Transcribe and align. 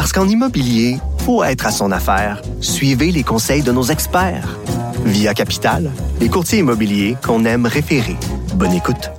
Parce 0.00 0.14
qu'en 0.14 0.26
immobilier, 0.26 0.96
faut 1.26 1.44
être 1.44 1.66
à 1.66 1.70
son 1.70 1.92
affaire. 1.92 2.40
Suivez 2.62 3.12
les 3.12 3.22
conseils 3.22 3.60
de 3.60 3.70
nos 3.70 3.82
experts. 3.82 4.56
Via 5.04 5.34
Capital, 5.34 5.90
les 6.20 6.30
courtiers 6.30 6.60
immobiliers 6.60 7.18
qu'on 7.22 7.44
aime 7.44 7.66
référer. 7.66 8.16
Bonne 8.54 8.72
écoute. 8.72 9.10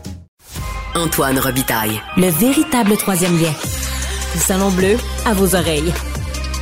Antoine 0.95 1.37
Robitaille. 1.37 2.01
Le 2.17 2.29
véritable 2.29 2.97
troisième 2.97 3.39
lien. 3.39 3.53
Le 4.33 4.39
salon 4.39 4.71
bleu 4.71 4.97
à 5.23 5.35
vos 5.35 5.53
oreilles. 5.55 5.93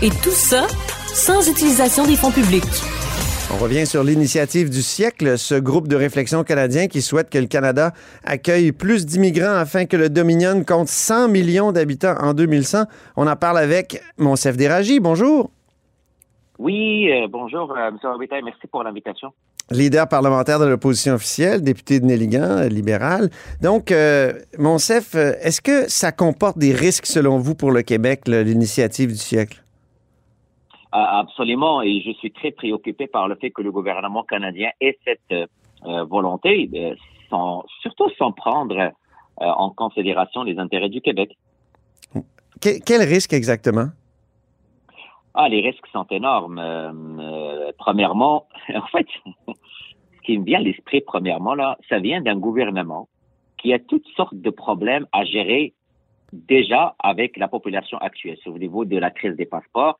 Et 0.01 0.09
tout 0.09 0.35
ça 0.35 0.67
sans 1.13 1.47
utilisation 1.47 2.05
des 2.05 2.17
fonds 2.17 2.31
publics. 2.31 2.65
On 3.51 3.57
revient 3.57 3.87
sur 3.87 4.03
l'initiative 4.03 4.69
du 4.69 4.83
siècle, 4.83 5.37
ce 5.39 5.55
groupe 5.55 5.87
de 5.87 5.95
réflexion 5.95 6.43
canadien 6.43 6.87
qui 6.87 7.01
souhaite 7.01 7.31
que 7.31 7.39
le 7.39 7.47
Canada 7.47 7.93
accueille 8.23 8.71
plus 8.71 9.07
d'immigrants 9.07 9.55
afin 9.55 9.85
que 9.85 9.97
le 9.97 10.09
Dominion 10.09 10.63
compte 10.63 10.87
100 10.87 11.29
millions 11.29 11.71
d'habitants 11.71 12.15
en 12.19 12.33
2100. 12.33 12.83
On 13.17 13.27
en 13.27 13.35
parle 13.35 13.57
avec 13.57 14.01
Monsef 14.17 14.55
Déragi. 14.55 14.99
Bonjour. 14.99 15.49
Oui, 16.59 17.11
euh, 17.11 17.27
bonjour, 17.27 17.71
euh, 17.75 17.87
M. 17.87 17.97
Robitaille. 18.03 18.43
Merci 18.43 18.67
pour 18.67 18.83
l'invitation 18.83 19.33
leader 19.71 20.07
parlementaire 20.07 20.59
de 20.59 20.65
l'opposition 20.65 21.13
officielle, 21.13 21.61
député 21.61 21.99
de 21.99 22.05
Néligan, 22.05 22.41
euh, 22.41 22.67
libéral. 22.67 23.29
Donc, 23.61 23.91
euh, 23.91 24.33
Monsef, 24.57 25.15
est-ce 25.15 25.61
que 25.61 25.89
ça 25.89 26.11
comporte 26.11 26.57
des 26.57 26.73
risques 26.73 27.05
selon 27.05 27.37
vous 27.37 27.55
pour 27.55 27.71
le 27.71 27.81
Québec, 27.81 28.21
l'initiative 28.27 29.11
du 29.11 29.17
siècle? 29.17 29.63
Ah, 30.91 31.19
absolument, 31.19 31.81
et 31.81 32.01
je 32.01 32.11
suis 32.13 32.31
très 32.31 32.51
préoccupé 32.51 33.07
par 33.07 33.27
le 33.27 33.35
fait 33.35 33.51
que 33.51 33.61
le 33.61 33.71
gouvernement 33.71 34.23
canadien 34.23 34.71
ait 34.81 34.97
cette 35.05 35.49
volonté, 35.83 36.69
sans, 37.29 37.63
surtout 37.81 38.09
sans 38.17 38.31
prendre 38.31 38.91
en 39.37 39.69
considération 39.69 40.43
les 40.43 40.57
intérêts 40.57 40.89
du 40.89 41.01
Québec. 41.01 41.37
quel 42.59 43.01
risque 43.03 43.33
exactement? 43.33 43.89
Ah, 45.33 45.47
les 45.47 45.61
risques 45.61 45.87
sont 45.93 46.05
énormes. 46.09 46.59
Euh, 46.59 46.91
euh, 47.19 47.71
premièrement, 47.77 48.47
en 48.75 48.87
fait, 48.87 49.07
ce 49.47 50.21
qui 50.25 50.37
me 50.37 50.43
vient 50.43 50.59
à 50.59 50.63
l'esprit, 50.63 51.01
premièrement, 51.01 51.55
là, 51.55 51.77
ça 51.87 51.99
vient 51.99 52.21
d'un 52.21 52.35
gouvernement 52.35 53.07
qui 53.57 53.73
a 53.73 53.79
toutes 53.79 54.07
sortes 54.15 54.35
de 54.35 54.49
problèmes 54.49 55.05
à 55.11 55.23
gérer 55.23 55.73
déjà 56.33 56.95
avec 56.99 57.37
la 57.37 57.47
population 57.47 57.97
actuelle. 57.99 58.37
Souvenez-vous 58.43 58.85
de 58.85 58.97
la 58.97 59.11
crise 59.11 59.35
des 59.35 59.45
passeports. 59.45 59.99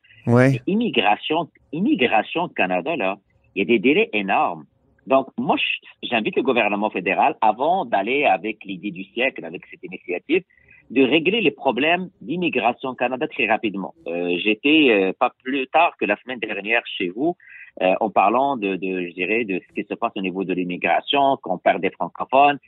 Immigration, 0.67 1.49
immigration 1.71 2.43
au 2.43 2.49
Canada, 2.49 2.95
là, 2.95 3.17
il 3.55 3.59
y 3.59 3.61
a 3.61 3.65
des 3.65 3.79
délais 3.79 4.09
énormes. 4.13 4.65
Donc, 5.07 5.27
moi, 5.37 5.57
j'invite 6.03 6.35
le 6.35 6.43
gouvernement 6.43 6.89
fédéral, 6.89 7.35
avant 7.41 7.85
d'aller 7.85 8.25
avec 8.25 8.63
l'idée 8.63 8.91
du 8.91 9.03
siècle, 9.05 9.43
avec 9.43 9.63
cette 9.69 9.83
initiative, 9.83 10.43
de 10.91 11.03
régler 11.03 11.41
les 11.41 11.51
problèmes 11.51 12.09
d'immigration 12.21 12.89
au 12.89 12.95
Canada 12.95 13.27
très 13.27 13.47
rapidement. 13.47 13.93
Euh, 14.07 14.37
J'étais 14.43 14.87
euh, 14.89 15.13
pas 15.17 15.31
plus 15.43 15.67
tard 15.67 15.93
que 15.99 16.05
la 16.05 16.15
semaine 16.17 16.39
dernière 16.39 16.81
chez 16.85 17.09
vous 17.09 17.35
euh, 17.81 17.93
en 17.99 18.09
parlant 18.09 18.57
de, 18.57 18.75
de, 18.75 19.07
je 19.07 19.13
dirais, 19.13 19.45
de 19.45 19.61
ce 19.67 19.73
qui 19.73 19.87
se 19.87 19.93
passe 19.93 20.11
au 20.15 20.21
niveau 20.21 20.43
de 20.43 20.53
l'immigration, 20.53 21.37
qu'on 21.41 21.57
perd 21.57 21.81
des 21.81 21.91
francophones. 21.91 22.59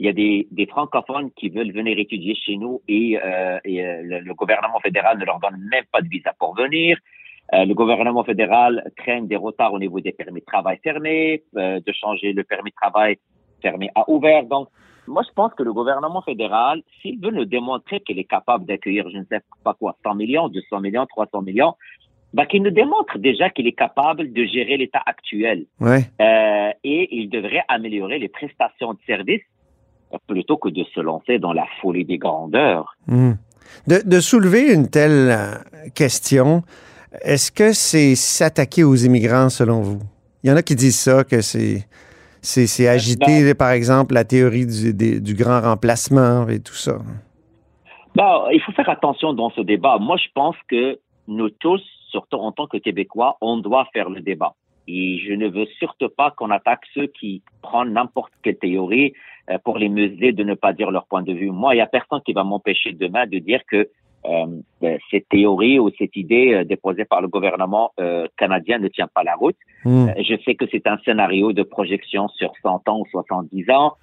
Il 0.00 0.06
y 0.06 0.08
a 0.08 0.14
des, 0.14 0.48
des, 0.50 0.64
francophones 0.64 1.30
qui 1.32 1.50
veulent 1.50 1.72
venir 1.72 1.98
étudier 1.98 2.34
chez 2.34 2.56
nous 2.56 2.80
et, 2.88 3.18
euh, 3.22 3.58
et 3.66 3.84
euh, 3.84 4.20
le, 4.24 4.34
gouvernement 4.34 4.80
fédéral 4.80 5.18
ne 5.18 5.26
leur 5.26 5.38
donne 5.40 5.58
même 5.70 5.84
pas 5.92 6.00
de 6.00 6.08
visa 6.08 6.32
pour 6.38 6.54
venir. 6.54 6.96
Euh, 7.52 7.66
le 7.66 7.74
gouvernement 7.74 8.24
fédéral 8.24 8.90
traîne 8.96 9.28
des 9.28 9.36
retards 9.36 9.74
au 9.74 9.78
niveau 9.78 10.00
des 10.00 10.12
permis 10.12 10.40
de 10.40 10.46
travail 10.46 10.78
fermés, 10.82 11.42
de 11.54 11.92
changer 11.92 12.32
le 12.32 12.44
permis 12.44 12.70
de 12.70 12.76
travail 12.76 13.18
fermé 13.60 13.90
à 13.94 14.08
ouvert. 14.10 14.44
Donc, 14.44 14.68
moi, 15.06 15.22
je 15.28 15.34
pense 15.34 15.52
que 15.52 15.62
le 15.62 15.72
gouvernement 15.74 16.22
fédéral, 16.22 16.82
s'il 17.02 17.20
veut 17.20 17.30
nous 17.30 17.44
démontrer 17.44 18.00
qu'il 18.00 18.18
est 18.18 18.24
capable 18.24 18.64
d'accueillir, 18.64 19.10
je 19.10 19.18
ne 19.18 19.24
sais 19.24 19.40
pas 19.62 19.74
quoi, 19.74 19.96
100 20.02 20.14
millions, 20.14 20.48
200 20.48 20.80
millions, 20.80 21.04
300 21.04 21.42
millions, 21.42 21.74
bah, 22.32 22.46
qu'il 22.46 22.62
nous 22.62 22.70
démontre 22.70 23.18
déjà 23.18 23.50
qu'il 23.50 23.66
est 23.66 23.72
capable 23.72 24.32
de 24.32 24.44
gérer 24.44 24.78
l'état 24.78 25.02
actuel. 25.04 25.66
Ouais. 25.78 26.04
Euh, 26.22 26.70
et 26.84 27.16
il 27.16 27.28
devrait 27.28 27.64
améliorer 27.68 28.18
les 28.18 28.28
prestations 28.28 28.94
de 28.94 28.98
services 29.06 29.42
plutôt 30.26 30.56
que 30.56 30.68
de 30.68 30.84
se 30.94 31.00
lancer 31.00 31.38
dans 31.38 31.52
la 31.52 31.66
folie 31.80 32.04
des 32.04 32.18
grandeurs. 32.18 32.96
Mmh. 33.06 33.32
De, 33.86 34.00
de, 34.04 34.20
soulever 34.20 34.72
une 34.72 34.88
telle 34.88 35.30
euh, 35.30 35.54
question, 35.94 36.62
est-ce 37.22 37.52
que 37.52 37.72
c'est 37.72 38.14
s'attaquer 38.14 38.84
aux 38.84 38.96
immigrants 38.96 39.48
selon 39.48 39.80
vous? 39.80 40.00
Il 40.42 40.50
y 40.50 40.52
en 40.52 40.56
a 40.56 40.62
qui 40.62 40.74
disent 40.74 40.98
ça, 40.98 41.24
que 41.24 41.40
c'est 41.40 41.86
c'est 42.42 42.88
agiter, 42.88 43.44
ben, 43.44 43.54
par 43.54 43.70
exemple, 43.70 44.14
la 44.14 44.24
théorie 44.24 44.66
du, 44.66 45.20
du, 45.20 45.34
grand 45.34 45.60
remplacement 45.60 46.48
et 46.48 46.60
tout 46.60 46.74
ça. 46.74 46.98
Ben, 48.14 48.44
il 48.52 48.60
faut 48.62 48.72
faire 48.72 48.88
attention 48.88 49.34
dans 49.34 49.50
ce 49.50 49.60
débat. 49.60 49.98
Moi, 49.98 50.16
je 50.16 50.28
pense 50.34 50.56
que 50.68 50.98
nous 51.28 51.50
tous, 51.50 51.82
surtout 52.10 52.38
en 52.38 52.52
tant 52.52 52.66
que 52.66 52.78
Québécois, 52.78 53.36
on 53.40 53.58
doit 53.58 53.86
faire 53.92 54.08
le 54.08 54.20
débat. 54.20 54.54
Et 54.88 55.20
je 55.24 55.34
ne 55.34 55.48
veux 55.48 55.66
surtout 55.78 56.08
pas 56.08 56.32
qu'on 56.32 56.50
attaque 56.50 56.80
ceux 56.94 57.06
qui 57.06 57.42
prennent 57.62 57.92
n'importe 57.92 58.32
quelle 58.42 58.58
théorie 58.58 59.12
pour 59.64 59.78
les 59.78 59.88
museler 59.88 60.32
de 60.32 60.44
ne 60.44 60.54
pas 60.54 60.72
dire 60.72 60.90
leur 60.90 61.06
point 61.06 61.22
de 61.22 61.32
vue. 61.32 61.50
Moi, 61.50 61.74
il 61.74 61.78
n'y 61.78 61.82
a 61.82 61.86
personne 61.86 62.20
qui 62.24 62.32
va 62.32 62.44
m'empêcher 62.44 62.92
demain 62.92 63.26
de 63.26 63.38
dire 63.38 63.60
que 63.70 63.88
euh, 64.26 64.46
ben, 64.82 64.98
cette 65.10 65.30
théorie 65.30 65.78
ou 65.78 65.90
cette 65.98 66.14
idée 66.14 66.52
euh, 66.52 66.64
déposée 66.64 67.06
par 67.06 67.22
le 67.22 67.28
gouvernement 67.28 67.92
euh, 67.98 68.26
canadien 68.36 68.78
ne 68.78 68.88
tient 68.88 69.08
pas 69.08 69.22
la 69.22 69.34
route. 69.34 69.56
Mm. 69.86 70.10
je 70.18 70.34
sais 70.44 70.54
que 70.56 70.66
c'est 70.70 70.86
un 70.86 70.98
scénario 70.98 71.54
de 71.54 71.62
projection 71.62 72.28
sur 72.28 72.52
100 72.62 72.86
ans 72.88 73.00
ou 73.00 73.06
70 73.10 73.70
ans. 73.70 73.94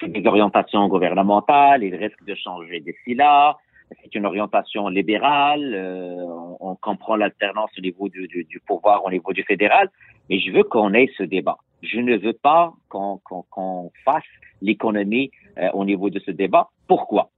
C'est 0.00 0.08
des 0.08 0.26
orientations 0.26 0.88
gouvernementales, 0.88 1.84
il 1.84 1.94
risque 1.94 2.24
de 2.24 2.34
changer 2.34 2.80
d'ici 2.80 3.14
là. 3.14 3.58
C'est 4.02 4.14
une 4.14 4.26
orientation 4.26 4.88
libérale. 4.88 5.76
On, 5.78 6.56
on, 6.60 6.74
comprend 6.76 7.16
l'alternance 7.16 7.70
au 7.76 7.80
niveau 7.80 8.08
du, 8.08 8.26
du, 8.28 8.44
du, 8.44 8.60
pouvoir, 8.60 9.04
au 9.04 9.10
niveau 9.10 9.32
du 9.32 9.42
fédéral. 9.42 9.88
Mais 10.28 10.38
je 10.38 10.52
veux 10.52 10.62
qu'on 10.62 10.94
ait 10.94 11.10
ce 11.18 11.24
débat. 11.24 11.58
Je 11.82 11.98
ne 12.00 12.16
veux 12.16 12.32
pas 12.34 12.72
qu'on 12.88 13.18
qu 13.18 13.34
qu 13.54 13.90
fasse 14.04 14.22
l'économie 14.60 15.30
au 15.74 15.84
niveau 15.84 16.10
de 16.10 16.18
ce 16.20 16.30
débat. 16.30 16.68
Pourquoi? 16.88 17.30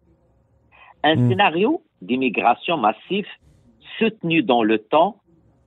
Un 1.04 1.16
Mm. 1.16 1.28
scénario 1.28 1.82
d'immigration 2.00 2.76
massive 2.76 3.26
soutenu 3.98 4.42
dans 4.42 4.62
le 4.62 4.78
temps 4.78 5.16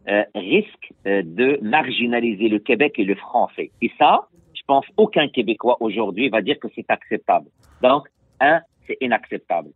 euh, 0.07 0.23
risque 0.35 0.93
euh, 1.07 1.23
de 1.25 1.57
marginaliser 1.61 2.47
le 2.47 2.59
Québec 2.59 2.93
et 2.97 3.03
le 3.05 3.15
français. 3.15 3.71
Et 3.81 3.91
ça, 3.97 4.27
je 4.53 4.61
pense 4.67 4.85
aucun 4.97 5.27
Québécois 5.29 5.77
aujourd'hui 5.79 6.29
va 6.29 6.41
dire 6.41 6.59
que 6.59 6.67
c'est 6.75 6.89
acceptable. 6.89 7.47
Donc, 7.81 8.07
un, 8.39 8.61
c'est 8.85 8.97
inacceptable. 9.01 9.69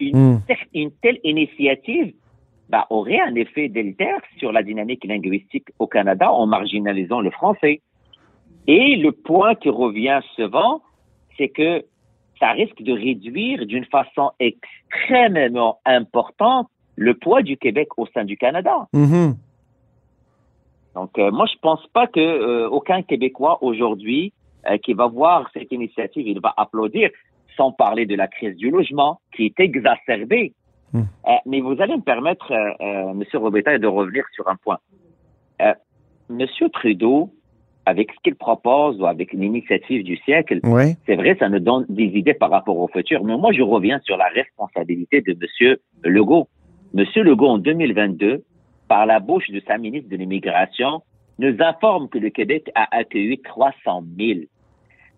Une, 0.00 0.16
Mm. 0.16 0.40
une 0.74 0.90
telle 1.02 1.18
initiative 1.24 2.12
bah, 2.68 2.86
aurait 2.90 3.20
un 3.20 3.34
effet 3.36 3.68
délétère 3.68 4.20
sur 4.38 4.52
la 4.52 4.62
dynamique 4.62 5.04
linguistique 5.04 5.68
au 5.78 5.86
Canada 5.86 6.30
en 6.30 6.46
marginalisant 6.46 7.20
le 7.20 7.30
français. 7.30 7.80
Et 8.66 8.96
le 8.96 9.12
point 9.12 9.54
qui 9.54 9.68
revient 9.68 10.20
souvent, 10.36 10.82
c'est 11.36 11.48
que 11.48 11.84
ça 12.40 12.50
risque 12.52 12.82
de 12.82 12.92
réduire 12.92 13.66
d'une 13.66 13.84
façon 13.84 14.30
extrêmement 14.40 15.80
importante 15.84 16.68
le 16.96 17.14
poids 17.14 17.42
du 17.42 17.56
Québec 17.56 17.88
au 17.96 18.06
sein 18.06 18.24
du 18.24 18.36
Canada. 18.36 18.88
Mm-hmm. 18.94 19.34
Donc, 20.94 21.18
euh, 21.18 21.30
moi, 21.30 21.46
je 21.46 21.58
pense 21.60 21.84
pas 21.88 22.06
que 22.06 22.20
euh, 22.20 22.68
aucun 22.68 23.02
Québécois 23.02 23.58
aujourd'hui 23.62 24.32
euh, 24.66 24.78
qui 24.78 24.94
va 24.94 25.06
voir 25.06 25.50
cette 25.52 25.72
initiative, 25.72 26.26
il 26.26 26.40
va 26.40 26.54
applaudir, 26.56 27.10
sans 27.56 27.72
parler 27.72 28.06
de 28.06 28.14
la 28.14 28.28
crise 28.28 28.56
du 28.56 28.70
logement 28.70 29.20
qui 29.34 29.46
est 29.46 29.60
exacerbée. 29.60 30.52
Mm. 30.92 31.02
mais 31.46 31.60
vous 31.60 31.74
allez 31.80 31.96
me 31.96 32.02
permettre, 32.02 32.52
Monsieur 33.14 33.38
Robitaille, 33.38 33.80
de 33.80 33.86
revenir 33.88 34.24
sur 34.32 34.46
un 34.48 34.54
point. 34.54 34.78
Monsieur 36.28 36.68
Trudeau, 36.68 37.30
avec 37.86 38.10
ce 38.12 38.16
qu'il 38.22 38.34
propose 38.34 39.00
ou 39.00 39.06
avec 39.06 39.32
l'initiative 39.32 40.04
du 40.04 40.16
siècle, 40.18 40.60
ouais. 40.64 40.96
c'est 41.06 41.16
vrai, 41.16 41.36
ça 41.38 41.48
nous 41.48 41.60
donne 41.60 41.84
des 41.88 42.04
idées 42.04 42.34
par 42.34 42.50
rapport 42.50 42.78
au 42.78 42.88
futur. 42.88 43.22
Mais 43.24 43.36
moi, 43.36 43.52
je 43.52 43.62
reviens 43.62 44.00
sur 44.04 44.16
la 44.16 44.28
responsabilité 44.28 45.20
de 45.20 45.36
Monsieur 45.40 45.80
Legault. 46.02 46.48
Monsieur 46.94 47.22
Legault, 47.22 47.48
en 47.48 47.58
2022, 47.58 48.42
par 48.88 49.06
la 49.06 49.20
bouche 49.20 49.50
de 49.50 49.60
sa 49.66 49.78
ministre 49.78 50.08
de 50.08 50.16
l'Immigration, 50.16 51.02
nous 51.38 51.56
informe 51.60 52.08
que 52.08 52.18
le 52.18 52.30
Québec 52.30 52.70
a 52.74 52.86
accueilli 52.96 53.38
300 53.38 54.04
000. 54.18 54.40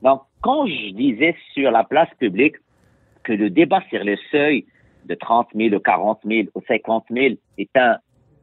Donc, 0.02 0.22
quand 0.40 0.66
je 0.66 0.92
disais 0.92 1.36
sur 1.52 1.70
la 1.70 1.84
place 1.84 2.08
publique 2.18 2.56
que 3.22 3.32
le 3.32 3.50
débat 3.50 3.82
sur 3.90 4.02
le 4.02 4.16
seuil 4.30 4.64
de 5.04 5.14
30 5.14 5.48
000 5.54 5.74
ou 5.74 5.80
40 5.80 6.20
000 6.24 6.48
ou 6.54 6.60
50 6.66 7.04
000 7.10 7.34
est 7.58 7.76
un 7.76 7.98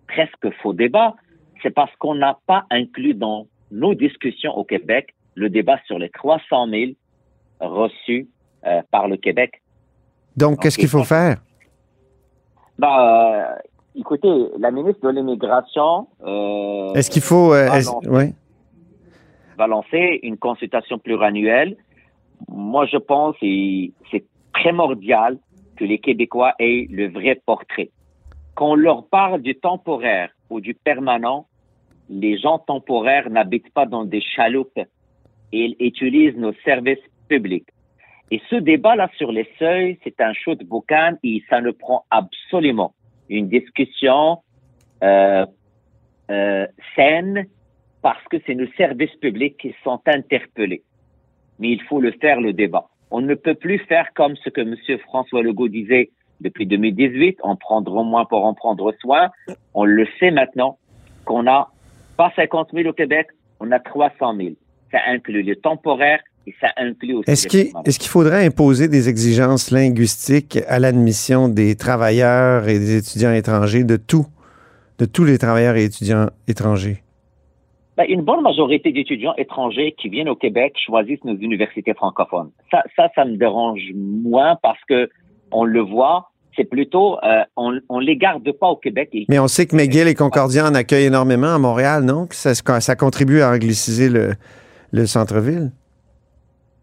presque 0.08 0.50
faux 0.62 0.74
débat, 0.74 1.16
c'est 1.62 1.72
parce 1.74 1.96
qu'on 1.98 2.16
n'a 2.16 2.38
pas 2.46 2.66
inclus 2.70 3.14
dans 3.14 3.48
nos 3.74 3.94
discussions 3.96 4.56
au 4.56 4.64
Québec 4.64 5.14
le 5.36 5.50
débat 5.50 5.78
sur 5.88 5.98
les 5.98 6.10
300 6.10 6.68
000 6.70 6.92
reçus 7.60 8.28
euh, 8.66 8.82
par 8.92 9.08
le 9.08 9.18
Québec. 9.18 9.62
Donc, 10.38 10.62
qu'est-ce 10.62 10.78
qu'il 10.78 10.88
faut 10.88 11.04
faire? 11.04 11.38
Bah, 12.78 13.56
euh, 13.56 13.56
écoutez, 13.96 14.30
la 14.60 14.72
ministre 14.72 15.02
de 15.02 15.10
l'Immigration. 15.10 16.08
Euh, 16.24 16.94
est-ce 16.94 17.10
qu'il 17.10 17.22
faut. 17.22 17.50
va, 17.50 17.80
lancer, 17.80 18.34
va 19.58 19.68
lancer 19.68 20.20
une 20.24 20.38
consultation 20.38 21.00
pluriannuelle. 21.00 21.76
Moi, 22.48 22.86
je 22.86 22.98
pense 22.98 23.36
que 23.40 23.92
c'est 24.12 24.24
primordial 24.54 25.38
que 25.78 25.86
les 25.86 25.98
Québécois 25.98 26.54
aient 26.60 26.88
le 26.90 27.10
vrai 27.10 27.42
portrait. 27.46 27.90
Qu'on 28.56 28.76
leur 28.76 29.08
parle 29.08 29.42
du 29.42 29.56
temporaire 29.56 30.30
ou 30.50 30.62
du 30.62 30.76
permanent, 30.76 31.48
les 32.10 32.38
gens 32.38 32.60
temporaires 32.60 33.30
n'habitent 33.30 33.74
pas 33.74 33.86
dans 33.86 34.06
des 34.06 34.22
chaloupes 34.22 34.80
ils 35.54 35.76
utilisent 35.80 36.36
nos 36.36 36.54
services 36.66 37.04
publics. 37.28 37.68
Et 38.32 38.42
ce 38.50 38.56
débat-là 38.56 39.10
sur 39.18 39.32
les 39.32 39.48
seuils, 39.60 40.00
c'est 40.04 40.20
un 40.20 40.34
show 40.34 40.56
de 40.56 40.64
boucan 40.64 41.14
et 41.24 41.44
ça 41.50 41.62
ne 41.62 41.72
prend 41.72 42.06
absolument 42.10 42.94
une 43.30 43.48
discussion 43.48 44.40
euh, 45.04 45.46
euh, 46.32 46.68
saine 46.96 47.46
parce 48.02 48.24
que 48.30 48.38
c'est 48.46 48.56
nos 48.56 48.68
services 48.74 49.16
publics 49.22 49.58
qui 49.58 49.76
sont 49.84 50.02
interpellés. 50.08 50.84
Mais 51.60 51.70
il 51.70 51.82
faut 51.84 52.02
le 52.02 52.12
faire, 52.14 52.42
le 52.42 52.54
débat. 52.54 52.88
On 53.12 53.22
ne 53.22 53.36
peut 53.36 53.54
plus 53.54 53.78
faire 53.80 54.12
comme 54.16 54.36
ce 54.38 54.50
que 54.50 54.62
M. 54.62 54.76
François 55.04 55.44
Legault 55.44 55.68
disait 55.68 56.10
depuis 56.42 56.66
2018, 56.66 57.40
en 57.44 57.56
prendre 57.56 58.04
moins 58.04 58.26
pour 58.26 58.44
en 58.44 58.56
prendre 58.56 58.92
soin. 59.00 59.30
On 59.74 59.86
le 59.86 60.08
sait 60.20 60.32
maintenant 60.32 60.80
qu'on 61.26 61.48
a 61.48 61.73
pas 62.18 62.32
50 62.36 62.70
000 62.74 62.90
au 62.90 62.94
Québec, 62.94 63.28
on 63.60 63.72
a 63.72 63.80
300 63.80 64.36
000. 64.38 64.50
Ça 64.92 65.00
inclut 65.08 65.44
le 65.44 65.56
temporaire 65.56 66.20
et 66.46 66.54
ça 66.60 66.68
inclut 66.78 67.16
aussi. 67.16 67.32
Est-ce 67.32 67.48
qu'il 67.48 67.60
est 67.62 67.98
qu'il 67.98 68.10
faudrait 68.10 68.46
imposer 68.46 68.88
des 68.88 69.10
exigences 69.10 69.72
linguistiques 69.72 70.60
à 70.68 70.80
l'admission 70.80 71.50
des 71.50 71.76
travailleurs 71.76 72.68
et 72.68 72.80
des 72.80 72.98
étudiants 72.98 73.34
étrangers, 73.34 73.84
de 73.84 73.98
tout, 73.98 74.26
de 75.00 75.06
tous 75.06 75.24
les 75.24 75.38
travailleurs 75.38 75.76
et 75.76 75.86
étudiants 75.86 76.28
étrangers? 76.48 77.04
Ben, 77.96 78.06
une 78.10 78.24
bonne 78.24 78.42
majorité 78.42 78.92
d'étudiants 78.92 79.36
étrangers 79.38 79.94
qui 79.98 80.10
viennent 80.10 80.30
au 80.30 80.36
Québec 80.36 80.74
choisissent 80.84 81.24
nos 81.24 81.36
universités 81.36 81.94
francophones. 81.94 82.50
Ça, 82.72 82.84
ça, 82.96 83.10
ça 83.14 83.24
me 83.24 83.38
dérange 83.38 83.82
moins 83.94 84.58
parce 84.62 84.84
que 84.90 85.10
on 85.52 85.64
le 85.64 85.82
voit, 85.82 86.32
c'est 86.56 86.70
plutôt, 86.70 87.18
euh, 87.24 87.44
on, 87.58 87.80
on 87.90 88.00
les 88.00 88.18
garde 88.18 88.52
pas 88.52 88.68
au 88.68 88.76
Québec. 88.76 89.10
Mais 89.30 89.40
on 89.40 89.48
sait 89.48 89.66
que 89.66 89.76
McGill 89.76 90.08
et 90.08 90.16
Concordia 90.16 90.66
en 90.66 90.76
accueillent 90.76 91.06
énormément 91.06 91.56
à 91.56 91.58
Montréal, 91.58 92.04
non? 92.04 92.28
Ça, 92.32 92.54
ça 92.54 92.96
contribue 92.96 93.42
à 93.42 93.52
angliciser 93.52 94.10
le, 94.10 94.34
le 94.92 95.06
centre-ville? 95.06 95.72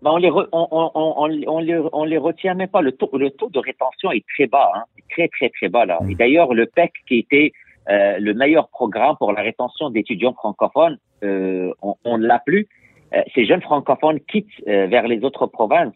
Ben 0.02 0.12
on 0.12 0.16
les 0.16 0.30
on, 0.30 0.46
on, 0.52 0.90
on, 0.94 1.14
on, 1.46 1.58
les, 1.58 1.78
on 1.92 2.04
les 2.04 2.16
retient 2.16 2.54
même 2.54 2.68
pas. 2.68 2.80
Le 2.80 2.92
taux, 2.92 3.10
le 3.12 3.30
taux 3.30 3.50
de 3.50 3.58
rétention 3.58 4.10
est 4.12 4.24
très 4.34 4.46
bas, 4.46 4.70
hein, 4.74 4.84
très 5.10 5.28
très 5.28 5.50
très 5.50 5.68
bas 5.68 5.84
là. 5.84 5.98
Mm. 6.00 6.10
Et 6.10 6.14
d'ailleurs, 6.14 6.54
le 6.54 6.64
PEC 6.64 6.92
qui 7.06 7.18
était 7.18 7.52
euh, 7.90 8.16
le 8.18 8.32
meilleur 8.32 8.68
programme 8.68 9.16
pour 9.18 9.32
la 9.32 9.42
rétention 9.42 9.90
d'étudiants 9.90 10.32
francophones, 10.32 10.96
euh, 11.22 11.72
on 11.82 12.16
ne 12.16 12.26
l'a 12.26 12.38
plus. 12.38 12.66
Euh, 13.12 13.20
ces 13.34 13.44
jeunes 13.44 13.60
francophones 13.60 14.20
quittent 14.20 14.46
vers 14.66 15.06
les 15.06 15.22
autres 15.22 15.46
provinces. 15.46 15.92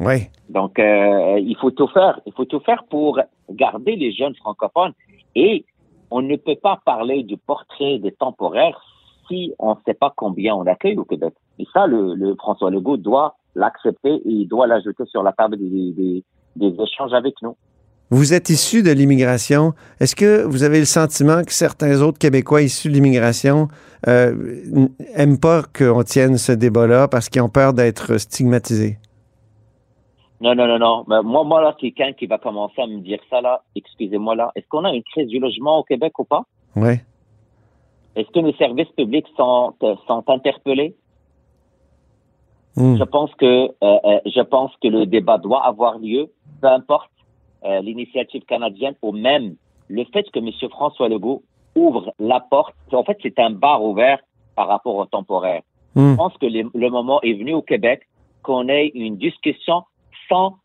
Oui. 0.00 0.26
Donc, 0.48 0.78
euh, 0.78 1.38
il 1.38 1.56
faut 1.60 1.70
tout 1.70 1.88
faire. 1.88 2.20
Il 2.26 2.32
faut 2.32 2.44
tout 2.44 2.60
faire 2.60 2.84
pour 2.90 3.20
garder 3.50 3.96
les 3.96 4.12
jeunes 4.12 4.34
francophones. 4.36 4.92
Et 5.34 5.64
on 6.10 6.22
ne 6.22 6.36
peut 6.36 6.56
pas 6.56 6.80
parler 6.84 7.22
du 7.22 7.36
portrait 7.36 7.98
des 7.98 8.12
temporaires 8.12 8.80
si 9.28 9.52
on 9.58 9.70
ne 9.70 9.80
sait 9.86 9.94
pas 9.94 10.12
combien 10.14 10.54
on 10.54 10.66
accueille 10.66 10.96
au 10.96 11.04
Québec. 11.04 11.34
Et 11.58 11.66
ça, 11.72 11.86
le, 11.86 12.14
le 12.14 12.34
François 12.34 12.70
Legault 12.70 12.96
doit 12.96 13.36
l'accepter 13.54 14.14
et 14.14 14.30
il 14.30 14.46
doit 14.46 14.66
l'ajouter 14.66 15.04
sur 15.06 15.22
la 15.22 15.32
table 15.32 15.56
des, 15.58 15.92
des, 15.92 16.24
des 16.56 16.82
échanges 16.82 17.12
avec 17.12 17.34
nous. 17.42 17.56
Vous 18.10 18.34
êtes 18.34 18.50
issu 18.50 18.82
de 18.82 18.90
l'immigration. 18.90 19.72
Est-ce 19.98 20.14
que 20.14 20.44
vous 20.44 20.62
avez 20.62 20.78
le 20.78 20.84
sentiment 20.84 21.42
que 21.42 21.52
certains 21.52 22.02
autres 22.02 22.18
Québécois 22.18 22.62
issus 22.62 22.88
de 22.88 22.92
l'immigration 22.92 23.68
euh, 24.06 24.60
n'aiment 25.16 25.40
pas 25.40 25.62
qu'on 25.62 26.02
tienne 26.02 26.36
ce 26.36 26.52
débat-là 26.52 27.08
parce 27.08 27.28
qu'ils 27.30 27.42
ont 27.42 27.48
peur 27.48 27.72
d'être 27.72 28.18
stigmatisés? 28.18 28.98
Non, 30.44 30.54
non, 30.54 30.66
non, 30.66 30.78
non. 30.78 31.04
Mais 31.08 31.22
moi, 31.22 31.42
moi, 31.42 31.62
là, 31.62 31.74
quelqu'un 31.78 32.12
qui 32.12 32.26
va 32.26 32.36
commencer 32.36 32.82
à 32.82 32.86
me 32.86 32.98
dire 32.98 33.18
ça, 33.30 33.40
là, 33.40 33.62
excusez-moi, 33.74 34.34
là, 34.34 34.52
est-ce 34.54 34.68
qu'on 34.68 34.84
a 34.84 34.92
une 34.92 35.02
crise 35.02 35.26
du 35.28 35.38
logement 35.38 35.78
au 35.78 35.84
Québec 35.84 36.18
ou 36.18 36.24
pas? 36.24 36.42
Oui. 36.76 36.96
Est-ce 38.14 38.28
que 38.28 38.40
nos 38.40 38.52
services 38.52 38.90
publics 38.94 39.26
sont, 39.38 39.72
euh, 39.82 39.94
sont 40.06 40.22
interpellés? 40.28 40.94
Hmm. 42.76 42.96
Je 42.96 43.04
pense 43.04 43.34
que 43.36 43.46
euh, 43.46 43.70
euh, 43.82 44.20
je 44.26 44.42
pense 44.42 44.70
que 44.82 44.88
le 44.88 45.06
débat 45.06 45.38
doit 45.38 45.64
avoir 45.64 45.98
lieu, 45.98 46.30
peu 46.60 46.68
importe 46.68 47.10
euh, 47.64 47.80
l'initiative 47.80 48.42
canadienne 48.42 48.96
ou 49.00 49.12
même 49.12 49.54
le 49.88 50.04
fait 50.12 50.30
que 50.30 50.40
M. 50.40 50.50
François 50.68 51.08
Legault 51.08 51.42
ouvre 51.74 52.12
la 52.18 52.40
porte. 52.40 52.74
En 52.92 53.04
fait, 53.04 53.16
c'est 53.22 53.38
un 53.38 53.50
bar 53.50 53.82
ouvert 53.82 54.18
par 54.56 54.68
rapport 54.68 54.96
au 54.96 55.06
temporaire. 55.06 55.62
Hmm. 55.94 56.10
Je 56.10 56.16
pense 56.16 56.36
que 56.36 56.46
le 56.46 56.90
moment 56.90 57.18
est 57.22 57.32
venu 57.32 57.54
au 57.54 57.62
Québec 57.62 58.06
qu'on 58.42 58.68
ait 58.68 58.88
une 58.94 59.16
discussion 59.16 59.84
sans 60.28 60.56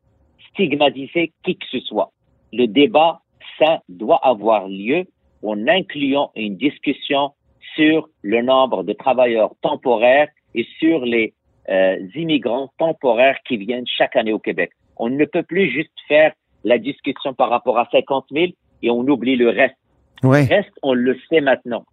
stigmatiser 0.51 1.31
qui 1.43 1.55
que 1.57 1.65
ce 1.71 1.79
soit. 1.81 2.11
Le 2.53 2.65
débat, 2.65 3.21
ça 3.57 3.81
doit 3.89 4.19
avoir 4.23 4.67
lieu 4.67 5.05
en 5.43 5.67
incluant 5.67 6.31
une 6.35 6.57
discussion 6.57 7.31
sur 7.75 8.09
le 8.23 8.41
nombre 8.41 8.83
de 8.83 8.93
travailleurs 8.93 9.53
temporaires 9.61 10.27
et 10.55 10.65
sur 10.79 11.05
les 11.05 11.33
euh, 11.69 11.97
immigrants 12.15 12.71
temporaires 12.77 13.37
qui 13.47 13.57
viennent 13.57 13.85
chaque 13.85 14.15
année 14.15 14.33
au 14.33 14.39
Québec. 14.39 14.71
On 14.97 15.09
ne 15.09 15.25
peut 15.25 15.43
plus 15.43 15.69
juste 15.69 15.93
faire 16.07 16.33
la 16.63 16.77
discussion 16.77 17.33
par 17.33 17.49
rapport 17.49 17.77
à 17.77 17.87
50 17.91 18.25
000 18.31 18.47
et 18.81 18.89
on 18.89 19.01
oublie 19.01 19.35
le 19.35 19.49
reste. 19.49 19.75
Le 20.23 20.29
reste, 20.29 20.73
on 20.81 20.93
le 20.93 21.17
sait 21.29 21.41
maintenant. 21.41 21.85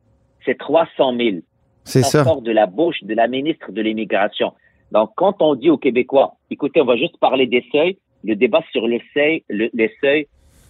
C'est 0.44 0.58
300 0.58 1.16
000. 1.16 1.36
C'est 1.84 2.02
ça. 2.02 2.24
sort 2.24 2.42
de 2.42 2.50
la 2.50 2.66
bouche 2.66 3.02
de 3.04 3.14
la 3.14 3.28
ministre 3.28 3.70
de 3.70 3.80
l'Immigration. 3.80 4.52
Donc, 4.92 5.10
quand 5.16 5.40
on 5.40 5.54
dit 5.54 5.70
aux 5.70 5.78
Québécois, 5.78 6.34
écoutez, 6.50 6.80
on 6.80 6.84
va 6.84 6.96
juste 6.96 7.18
parler 7.18 7.46
des 7.46 7.64
seuils, 7.72 7.98
le 8.24 8.34
débat 8.36 8.62
sur 8.72 8.86
le 8.86 8.98
seuil, 9.14 9.42
le, 9.48 9.68
les 9.74 9.90
seuils 10.00 10.26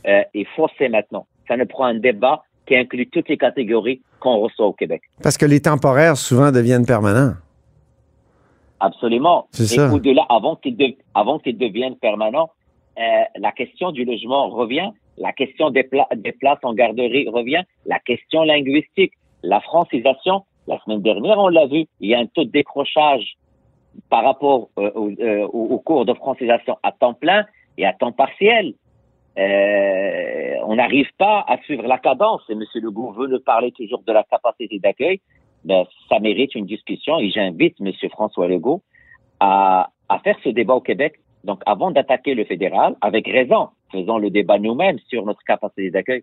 euh, 0.06 0.22
est 0.34 0.46
forcé 0.56 0.88
maintenant. 0.88 1.26
Ça 1.48 1.56
ne 1.56 1.64
prend 1.64 1.84
un 1.84 1.94
débat 1.98 2.42
qui 2.66 2.74
inclut 2.76 3.08
toutes 3.08 3.28
les 3.28 3.36
catégories 3.36 4.00
qu'on 4.20 4.38
reçoit 4.38 4.66
au 4.66 4.72
Québec. 4.72 5.02
Parce 5.22 5.36
que 5.38 5.46
les 5.46 5.60
temporaires 5.60 6.16
souvent 6.16 6.50
deviennent 6.50 6.86
permanents. 6.86 7.34
Absolument. 8.80 9.46
C'est 9.52 9.64
Et 9.64 9.76
ça. 9.76 9.92
au-delà, 9.92 10.26
avant 10.28 10.56
qu'ils 10.56 10.76
de- 10.76 10.96
avant 11.14 11.38
qu'ils 11.38 11.56
deviennent 11.56 11.96
permanents, 11.96 12.50
euh, 12.98 13.02
la 13.36 13.52
question 13.52 13.90
du 13.92 14.04
logement 14.04 14.48
revient, 14.48 14.90
la 15.18 15.32
question 15.32 15.70
des, 15.70 15.82
pla- 15.82 16.08
des 16.14 16.32
places 16.32 16.58
en 16.62 16.74
garderie 16.74 17.28
revient, 17.28 17.62
la 17.86 17.98
question 18.00 18.42
linguistique, 18.42 19.12
la 19.42 19.60
francisation. 19.60 20.42
La 20.66 20.78
semaine 20.84 21.00
dernière, 21.00 21.38
on 21.38 21.48
l'a 21.48 21.66
vu, 21.66 21.86
il 22.00 22.10
y 22.10 22.14
a 22.14 22.18
un 22.18 22.26
taux 22.26 22.44
de 22.44 22.50
décrochage 22.50 23.36
par 24.08 24.24
rapport 24.24 24.68
euh, 24.78 24.90
au, 24.94 25.10
euh, 25.20 25.78
cours 25.84 26.04
de 26.04 26.14
francisation 26.14 26.76
à 26.82 26.92
temps 26.92 27.14
plein 27.14 27.44
et 27.78 27.86
à 27.86 27.92
temps 27.92 28.12
partiel. 28.12 28.74
Euh, 29.38 30.54
on 30.64 30.76
n'arrive 30.76 31.08
pas 31.18 31.44
à 31.46 31.58
suivre 31.58 31.86
la 31.86 31.98
cadence. 31.98 32.42
Et 32.48 32.52
M. 32.52 32.64
Legault 32.76 33.12
veut 33.12 33.26
nous 33.26 33.40
parler 33.40 33.72
toujours 33.72 34.02
de 34.06 34.12
la 34.12 34.24
capacité 34.24 34.78
d'accueil. 34.78 35.20
Ben, 35.64 35.84
ça 36.08 36.18
mérite 36.20 36.54
une 36.54 36.66
discussion 36.66 37.18
et 37.18 37.30
j'invite 37.30 37.76
M. 37.80 37.92
François 38.10 38.48
Legault 38.48 38.82
à, 39.40 39.90
faire 40.24 40.36
ce 40.42 40.48
débat 40.48 40.74
au 40.74 40.80
Québec. 40.80 41.20
Donc, 41.44 41.60
avant 41.66 41.90
d'attaquer 41.90 42.34
le 42.34 42.44
fédéral, 42.44 42.96
avec 43.00 43.26
raison, 43.26 43.68
faisons 43.92 44.18
le 44.18 44.30
débat 44.30 44.58
nous-mêmes 44.58 44.98
sur 45.08 45.24
notre 45.24 45.42
capacité 45.44 45.90
d'accueil. 45.90 46.22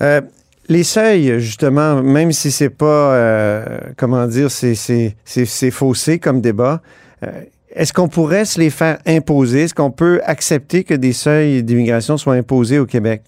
Euh, 0.00 0.20
les 0.68 0.82
seuils, 0.82 1.40
justement, 1.40 2.02
même 2.02 2.32
si 2.32 2.50
c'est 2.50 2.70
pas, 2.76 3.14
euh, 3.14 3.78
comment 3.96 4.26
dire, 4.26 4.50
c'est, 4.50 5.70
faussé 5.70 6.18
comme 6.18 6.40
débat, 6.40 6.80
euh, 7.22 7.42
est-ce 7.70 7.92
qu'on 7.92 8.08
pourrait 8.08 8.44
se 8.44 8.60
les 8.60 8.70
faire 8.70 8.98
imposer? 9.06 9.62
Est-ce 9.62 9.74
qu'on 9.74 9.90
peut 9.90 10.20
accepter 10.24 10.84
que 10.84 10.94
des 10.94 11.12
seuils 11.12 11.62
d'immigration 11.62 12.16
soient 12.16 12.34
imposés 12.34 12.78
au 12.78 12.86
Québec? 12.86 13.22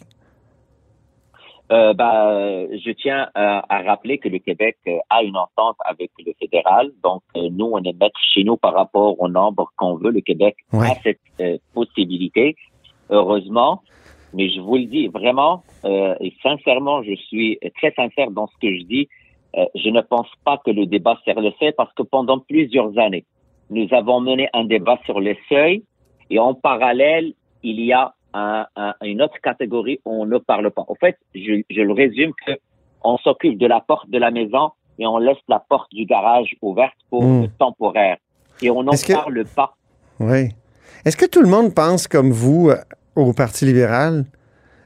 Euh, 1.72 1.94
bah, 1.94 2.32
euh, 2.32 2.66
je 2.84 2.90
tiens 2.90 3.28
à, 3.34 3.64
à 3.68 3.82
rappeler 3.82 4.18
que 4.18 4.28
le 4.28 4.38
Québec 4.40 4.76
a 5.08 5.22
une 5.22 5.36
entente 5.36 5.76
avec 5.84 6.10
le 6.24 6.32
fédéral. 6.38 6.90
Donc, 7.04 7.22
nous, 7.36 7.70
on 7.72 7.78
est 7.78 7.98
maître 8.00 8.18
chez 8.34 8.42
nous 8.42 8.56
par 8.56 8.74
rapport 8.74 9.20
au 9.20 9.28
nombre 9.28 9.70
qu'on 9.76 9.94
veut. 9.94 10.10
Le 10.10 10.20
Québec 10.20 10.56
Ouais. 10.72 10.88
a 10.90 10.94
cette 11.04 11.60
possibilité, 11.72 12.56
heureusement. 13.08 13.82
Mais 14.34 14.48
je 14.50 14.60
vous 14.60 14.76
le 14.76 14.84
dis 14.84 15.08
vraiment, 15.08 15.62
euh, 15.84 16.14
et 16.20 16.32
sincèrement, 16.42 17.02
je 17.02 17.14
suis 17.14 17.58
très 17.76 17.92
sincère 17.92 18.30
dans 18.30 18.46
ce 18.46 18.54
que 18.60 18.74
je 18.74 18.84
dis. 18.84 19.08
Euh, 19.56 19.64
je 19.74 19.90
ne 19.90 20.00
pense 20.00 20.28
pas 20.44 20.60
que 20.64 20.70
le 20.70 20.86
débat 20.86 21.18
sert 21.24 21.40
le 21.40 21.50
fait 21.52 21.72
parce 21.72 21.92
que 21.94 22.02
pendant 22.02 22.38
plusieurs 22.38 22.96
années, 22.98 23.24
nous 23.70 23.88
avons 23.92 24.20
mené 24.20 24.48
un 24.52 24.64
débat 24.64 24.98
sur 25.04 25.20
les 25.20 25.38
seuils 25.48 25.82
et 26.30 26.38
en 26.38 26.54
parallèle, 26.54 27.32
il 27.62 27.80
y 27.80 27.92
a 27.92 28.14
à, 28.32 28.68
une 29.02 29.22
autre 29.22 29.40
catégorie 29.42 30.00
où 30.04 30.22
on 30.22 30.26
ne 30.26 30.38
parle 30.38 30.70
pas. 30.70 30.84
En 30.86 30.94
fait, 30.94 31.18
je, 31.34 31.62
je 31.68 31.80
le 31.80 31.92
résume 31.92 32.32
que 32.46 32.52
on 33.02 33.16
s'occupe 33.18 33.58
de 33.58 33.66
la 33.66 33.80
porte 33.80 34.08
de 34.10 34.18
la 34.18 34.30
maison 34.30 34.70
et 34.98 35.06
on 35.06 35.18
laisse 35.18 35.38
la 35.48 35.58
porte 35.58 35.90
du 35.92 36.04
garage 36.04 36.54
ouverte 36.62 36.94
pour 37.08 37.24
hmm. 37.24 37.42
le 37.42 37.48
temporaire. 37.58 38.18
Et 38.62 38.70
on 38.70 38.82
n'en 38.82 38.92
parle 39.08 39.44
pas. 39.56 39.74
Oui. 40.20 40.50
Est-ce 41.04 41.16
que 41.16 41.26
tout 41.26 41.40
le 41.40 41.48
monde 41.48 41.74
pense 41.74 42.06
comme 42.06 42.30
vous 42.30 42.68
euh, 42.68 42.76
au 43.28 43.32
Parti 43.32 43.64
libéral? 43.64 44.24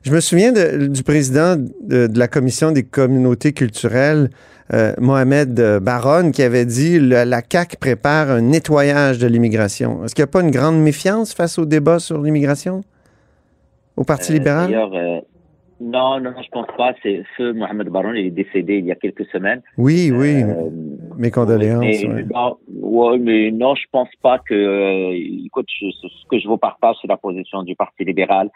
Je 0.02 0.12
me 0.12 0.20
souviens 0.20 0.52
du 0.52 1.02
président 1.02 1.56
de, 1.56 2.08
la 2.14 2.28
Commission 2.28 2.72
des 2.72 2.82
communautés 2.82 3.52
culturelles, 3.52 4.30
euh, 4.72 4.92
Mohamed 4.98 5.78
Baron, 5.82 6.30
qui 6.30 6.42
avait 6.42 6.66
dit 6.66 7.00
la, 7.00 7.24
la 7.24 7.42
CAQ 7.50 7.76
prépare 7.78 8.30
un 8.30 8.42
nettoyage 8.42 9.18
de 9.18 9.26
l'immigration. 9.26 10.04
Est-ce 10.04 10.14
qu'il 10.14 10.22
n'y 10.22 10.28
a 10.28 10.32
pas 10.32 10.42
une 10.42 10.50
grande 10.50 10.80
méfiance 10.80 11.32
face 11.32 11.58
au 11.58 11.64
débat 11.64 11.98
sur 11.98 12.20
l'immigration 12.22 12.82
au 13.96 14.04
Parti 14.04 14.32
euh, 14.32 14.34
libéral? 14.34 15.24
Non, 15.80 16.20
non, 16.20 16.32
je 16.42 16.48
pense 16.50 16.66
pas. 16.78 16.94
C'est 17.02 17.24
ce 17.36 17.52
Mohamed 17.52 17.88
Baron, 17.88 18.12
il 18.12 18.26
est 18.26 18.30
décédé 18.30 18.78
il 18.78 18.86
y 18.86 18.92
a 18.92 18.94
quelques 18.94 19.26
semaines. 19.26 19.60
Oui, 19.76 20.12
oui. 20.12 20.42
Euh, 20.42 20.70
mes 21.16 21.30
condoléances. 21.30 21.80
Mais, 21.80 22.24
Non, 22.32 23.18
mais 23.18 23.50
non, 23.50 23.74
je 23.74 23.84
pense 23.90 24.08
pas 24.22 24.38
que. 24.38 24.54
Euh, 24.54 25.44
écoute, 25.44 25.66
ce 25.68 26.28
que 26.30 26.38
je 26.38 26.46
vous 26.46 26.58
partage, 26.58 26.96
c'est 27.02 27.08
la 27.08 27.16
position 27.16 27.62
du 27.64 27.74
Parti 27.74 28.04
libéral. 28.04 28.50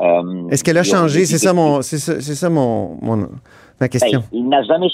Euh, 0.00 0.48
Est-ce 0.48 0.64
qu'elle 0.64 0.78
a 0.78 0.82
changé? 0.82 1.26
C'est 1.26 1.38
ça 1.38 1.52
mon, 1.52 1.82
c'est 1.82 1.98
ça, 1.98 2.20
ça, 2.20 2.48
mon, 2.48 2.96
mon, 3.02 3.28
ma 3.78 3.88
question. 3.88 4.20
Ben, 4.20 4.26
il 4.32 4.48
n'a 4.48 4.62
jamais, 4.62 4.88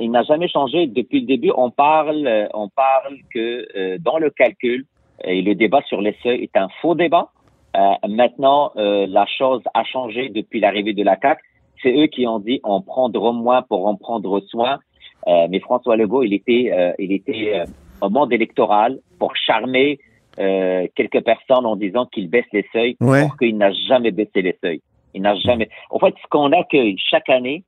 il 0.00 0.10
n'a 0.10 0.22
jamais 0.24 0.48
changé 0.48 0.88
depuis 0.88 1.20
le 1.20 1.26
début. 1.26 1.52
On 1.56 1.70
parle, 1.70 2.48
on 2.52 2.68
parle 2.68 3.18
que 3.32 3.96
dans 3.98 4.18
le 4.18 4.30
calcul 4.30 4.84
et 5.22 5.42
le 5.42 5.54
débat 5.54 5.80
sur 5.86 6.00
les 6.00 6.16
seuils 6.22 6.42
est 6.42 6.56
un 6.56 6.68
faux 6.82 6.96
débat. 6.96 7.28
Euh, 7.76 8.08
maintenant, 8.08 8.72
euh, 8.76 9.06
la 9.08 9.26
chose 9.26 9.62
a 9.74 9.84
changé 9.84 10.28
depuis 10.28 10.60
l'arrivée 10.60 10.92
de 10.92 11.02
la 11.02 11.16
CAC. 11.16 11.38
C'est 11.82 11.92
eux 11.92 12.06
qui 12.06 12.26
ont 12.26 12.38
dit 12.38 12.60
on 12.64 12.80
prendra 12.82 13.32
moins 13.32 13.62
pour 13.62 13.86
en 13.86 13.96
prendre 13.96 14.40
soin. 14.48 14.78
Euh, 15.26 15.46
mais 15.50 15.60
François 15.60 15.96
Legault, 15.96 16.22
il 16.22 16.34
était, 16.34 16.70
il 16.98 17.12
était 17.12 17.64
au 18.00 18.10
monde 18.10 18.32
électoral 18.32 18.98
pour 19.18 19.34
charmer 19.36 19.98
quelques 20.36 21.22
personnes 21.24 21.66
en 21.66 21.76
disant 21.76 22.06
qu'il 22.06 22.28
baisse 22.28 22.46
les 22.52 22.66
seuils, 22.72 22.96
alors 23.00 23.36
qu'il 23.38 23.56
n'a 23.56 23.72
jamais 23.88 24.10
baissé 24.10 24.42
les 24.42 24.56
seuils. 24.62 24.82
Il 25.14 25.22
n'a 25.22 25.34
jamais. 25.36 25.68
En 25.90 25.98
fait, 25.98 26.14
ce 26.22 26.28
qu'on 26.28 26.52
accueille 26.52 26.96
chaque 27.10 27.28
année 27.28 27.64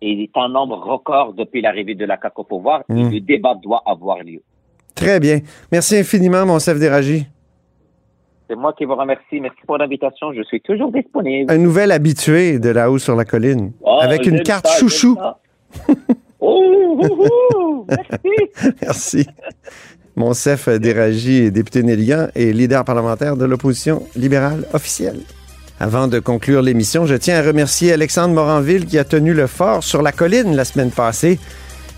est 0.00 0.36
un 0.36 0.48
nombre 0.48 0.76
record 0.76 1.32
depuis 1.32 1.62
l'arrivée 1.62 1.94
de 1.94 2.04
la 2.04 2.16
CAC 2.16 2.38
au 2.38 2.44
pouvoir. 2.44 2.82
Et 2.90 2.94
mmh. 2.94 3.10
le 3.10 3.20
débat 3.20 3.54
doit 3.54 3.82
avoir 3.86 4.18
lieu. 4.18 4.42
Très 4.94 5.20
bien. 5.20 5.40
Merci 5.70 5.96
infiniment, 5.96 6.44
mon 6.44 6.58
chef 6.58 6.78
Déragi. 6.78 7.26
C'est 8.48 8.56
moi 8.56 8.72
qui 8.72 8.86
vous 8.86 8.94
remercie. 8.94 9.40
Merci 9.40 9.58
pour 9.66 9.76
l'invitation. 9.76 10.32
Je 10.32 10.42
suis 10.42 10.60
toujours 10.62 10.90
disponible. 10.90 11.52
Un 11.52 11.58
nouvel 11.58 11.92
habitué 11.92 12.58
de 12.58 12.70
là-haut 12.70 12.98
sur 12.98 13.14
la 13.14 13.26
colline. 13.26 13.72
Ah, 13.86 13.98
avec 14.00 14.24
une 14.26 14.42
carte 14.42 14.66
chouchou. 14.78 15.18
oh, 16.40 17.86
merci. 17.88 18.48
merci. 18.80 19.26
Monsef 20.16 20.68
Déragi 20.68 21.52
député 21.52 21.82
Néligan 21.82 22.28
et 22.34 22.52
leader 22.52 22.84
parlementaire 22.84 23.36
de 23.36 23.44
l'opposition 23.44 24.02
libérale 24.16 24.64
officielle. 24.72 25.20
Avant 25.78 26.08
de 26.08 26.18
conclure 26.18 26.62
l'émission, 26.62 27.06
je 27.06 27.14
tiens 27.14 27.38
à 27.38 27.42
remercier 27.42 27.92
Alexandre 27.92 28.34
Moranville 28.34 28.86
qui 28.86 28.98
a 28.98 29.04
tenu 29.04 29.32
le 29.34 29.46
fort 29.46 29.84
sur 29.84 30.02
la 30.02 30.10
colline 30.10 30.56
la 30.56 30.64
semaine 30.64 30.90
passée. 30.90 31.38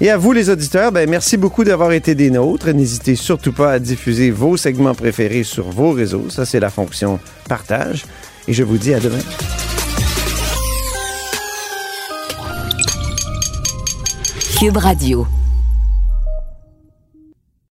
Et 0.02 0.08
à 0.08 0.16
vous, 0.16 0.32
les 0.32 0.48
auditeurs, 0.48 0.92
ben, 0.92 1.08
merci 1.08 1.36
beaucoup 1.36 1.62
d'avoir 1.62 1.92
été 1.92 2.14
des 2.14 2.30
nôtres. 2.30 2.70
N'hésitez 2.70 3.16
surtout 3.16 3.52
pas 3.52 3.72
à 3.72 3.78
diffuser 3.78 4.30
vos 4.30 4.56
segments 4.56 4.94
préférés 4.94 5.42
sur 5.42 5.68
vos 5.68 5.92
réseaux. 5.92 6.30
Ça, 6.30 6.46
c'est 6.46 6.58
la 6.58 6.70
fonction 6.70 7.20
partage. 7.46 8.06
Et 8.48 8.54
je 8.54 8.62
vous 8.62 8.78
dis 8.78 8.94
à 8.94 9.00
demain. 9.00 9.18
Cube 14.58 14.78
Radio. 14.78 15.26